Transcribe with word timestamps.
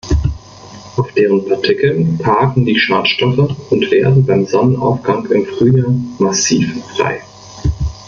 Auf 0.95 1.11
deren 1.15 1.45
Partikeln 1.47 2.17
parken 2.17 2.65
die 2.65 2.75
Schadstoffe 2.79 3.55
und 3.69 3.91
werden 3.91 4.25
beim 4.25 4.47
Sonnenaufgang 4.47 5.27
im 5.27 5.45
Frühjahr 5.45 5.93
massiv 6.17 6.83
frei. 6.97 7.21